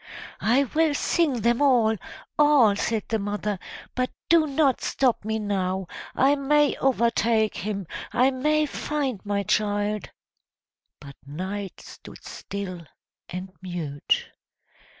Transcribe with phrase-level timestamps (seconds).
[0.39, 1.95] "I will sing them all,
[2.39, 3.59] all!" said the mother.
[3.93, 5.85] "But do not stop me now
[6.15, 10.09] I may overtake him I may find my child!"
[10.99, 12.87] But Night stood still
[13.29, 14.31] and mute.